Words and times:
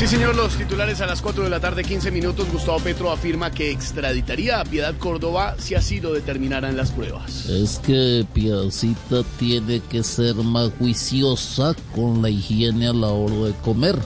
Sí, 0.00 0.06
señor, 0.06 0.34
los 0.34 0.56
titulares 0.56 1.02
a 1.02 1.06
las 1.06 1.20
4 1.20 1.44
de 1.44 1.50
la 1.50 1.60
tarde, 1.60 1.84
15 1.84 2.10
minutos. 2.10 2.50
Gustavo 2.50 2.78
Petro 2.78 3.12
afirma 3.12 3.50
que 3.50 3.70
extraditaría 3.70 4.58
a 4.58 4.64
Piedad 4.64 4.94
Córdoba 4.96 5.56
si 5.58 5.74
así 5.74 6.00
lo 6.00 6.14
determinaran 6.14 6.74
las 6.74 6.90
pruebas. 6.90 7.50
Es 7.50 7.78
que 7.80 8.24
Piedacita 8.32 9.22
tiene 9.38 9.80
que 9.80 10.02
ser 10.02 10.36
más 10.36 10.70
juiciosa 10.78 11.76
con 11.94 12.22
la 12.22 12.30
higiene 12.30 12.88
a 12.88 12.94
la 12.94 13.08
hora 13.08 13.48
de 13.48 13.52
comer. 13.62 13.98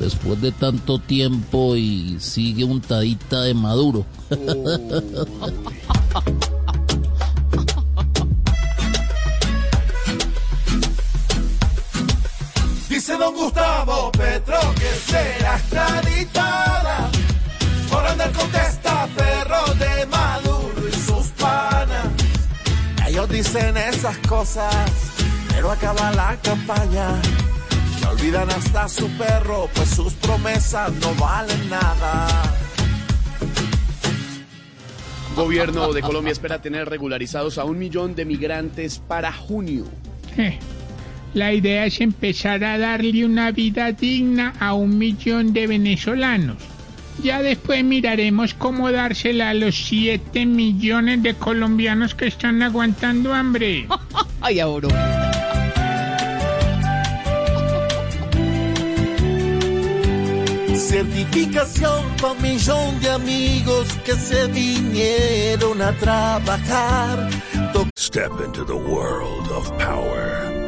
Después 0.00 0.40
de 0.40 0.50
tanto 0.50 0.98
tiempo 0.98 1.76
y 1.76 2.16
sigue 2.18 2.64
untadita 2.64 3.42
de 3.42 3.54
maduro. 3.54 4.04
Dice 13.06 13.18
don 13.18 13.36
Gustavo 13.36 14.10
Petro 14.10 14.58
que 14.74 15.12
será 15.12 15.54
extraditada 15.58 17.08
por 17.88 18.04
andar 18.04 18.32
con 18.32 18.50
testaferro 18.50 19.74
de 19.74 20.06
Maduro 20.06 20.88
y 20.88 20.92
sus 20.92 21.28
panas. 21.38 22.08
Ellos 23.06 23.28
dicen 23.28 23.76
esas 23.76 24.18
cosas, 24.26 24.74
pero 25.50 25.70
acaba 25.70 26.10
la 26.14 26.36
campaña. 26.42 27.22
Y 28.02 28.04
olvidan 28.06 28.50
hasta 28.50 28.88
su 28.88 29.08
perro, 29.10 29.70
pues 29.72 29.88
sus 29.88 30.12
promesas 30.14 30.92
no 30.94 31.14
valen 31.14 31.70
nada. 31.70 32.26
Gobierno 35.36 35.92
de 35.92 36.02
Colombia 36.02 36.32
espera 36.32 36.60
tener 36.60 36.88
regularizados 36.88 37.58
a 37.58 37.64
un 37.66 37.78
millón 37.78 38.16
de 38.16 38.24
migrantes 38.24 38.98
para 38.98 39.32
junio. 39.32 39.84
Eh, 40.36 40.58
La 41.34 41.52
idea 41.52 41.86
es 41.86 42.00
empezar 42.00 42.64
a 42.64 42.78
darle 42.78 43.24
una 43.24 43.50
vida 43.52 43.92
digna 43.92 44.54
a 44.58 44.72
un 44.72 44.96
millón 44.98 45.52
de 45.52 45.66
venezolanos. 45.66 46.56
Ya 47.22 47.42
después 47.42 47.82
miraremos 47.84 48.54
cómo 48.54 48.90
dársela 48.92 49.50
a 49.50 49.54
los 49.54 49.74
7 49.74 50.46
millones 50.46 51.22
de 51.22 51.34
colombianos 51.34 52.14
que 52.14 52.26
están 52.26 52.62
aguantando 52.62 53.32
hambre. 53.34 53.86
Ay, 54.40 54.60
ahora. 54.60 54.88
Certificación 60.74 62.04
para 62.20 62.32
un 62.32 62.42
millón 62.42 63.00
de 63.00 63.10
amigos 63.10 63.88
que 64.04 64.12
se 64.12 64.46
vinieron 64.48 65.82
a 65.82 65.92
trabajar. 65.92 67.28
Step 67.98 68.40
into 68.40 68.64
the 68.64 68.76
world 68.76 69.48
of 69.48 69.68
power, 69.78 70.55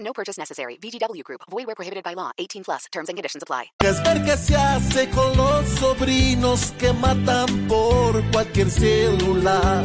No 0.00 0.12
purchase 0.12 0.38
necessary. 0.38 0.76
VGW 0.76 1.22
Group. 1.24 1.42
Void 1.50 1.66
where 1.66 1.74
prohibited 1.74 2.04
by 2.04 2.14
law. 2.14 2.32
18 2.38 2.64
plus. 2.64 2.86
Terms 2.92 3.08
and 3.08 3.16
conditions 3.16 3.42
apply. 3.42 3.72
Es 3.80 4.02
ver 4.02 4.24
qué 4.24 4.36
se 4.36 4.56
hace 4.56 5.08
con 5.10 5.36
los 5.36 5.66
sobrinos 5.78 6.72
que 6.78 6.92
matan 6.92 7.68
por 7.68 8.22
cualquier 8.30 8.70
celular. 8.70 9.84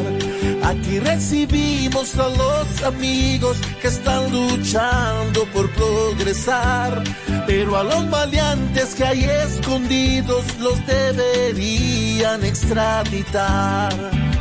Aquí 0.63 1.00
recibimos 1.00 2.18
a 2.18 2.29
los 2.29 2.84
amigos 2.84 3.57
que 3.81 3.88
están 3.88 4.31
luchando 4.31 5.46
por 5.53 5.69
progresar. 5.72 7.03
Pero 7.45 7.78
a 7.78 7.84
los 7.84 8.06
maleantes 8.06 8.95
que 8.95 9.03
hay 9.03 9.24
escondidos 9.24 10.44
los 10.59 10.85
deberían 10.85 12.44
extraditar. 12.44 14.33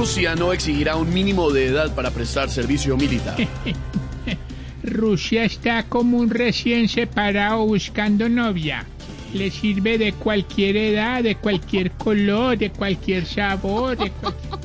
Rusia 0.00 0.34
no 0.34 0.54
exigirá 0.54 0.96
un 0.96 1.12
mínimo 1.12 1.50
de 1.50 1.66
edad 1.66 1.94
para 1.94 2.10
prestar 2.10 2.48
servicio 2.48 2.96
militar. 2.96 3.36
Rusia 4.82 5.44
está 5.44 5.82
como 5.82 6.16
un 6.16 6.30
recién 6.30 6.88
separado 6.88 7.66
buscando 7.66 8.26
novia. 8.26 8.86
Le 9.34 9.50
sirve 9.50 9.98
de 9.98 10.14
cualquier 10.14 10.78
edad, 10.78 11.22
de 11.22 11.36
cualquier 11.36 11.90
color, 11.90 12.56
de 12.56 12.70
cualquier 12.70 13.26
sabor, 13.26 13.98
de 13.98 14.10
cualquier... 14.10 14.60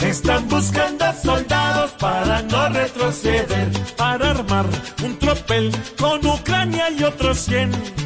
Están 0.00 0.46
buscando 0.46 1.06
soldados 1.22 1.92
para 1.92 2.42
no 2.42 2.68
retroceder, 2.68 3.70
para 3.96 4.32
armar 4.32 4.66
un 5.02 5.18
tropel 5.18 5.72
con 5.98 6.26
Ucrania 6.26 6.90
y 6.90 7.02
otros 7.02 7.38
100. 7.38 8.05